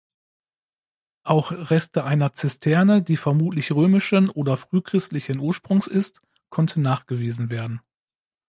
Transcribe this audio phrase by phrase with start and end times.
[1.23, 7.81] Auch Reste einer Zisterne die vermutlich römischen oder frühchristlichen Ursprungs ist konnten nachgewiesen werden.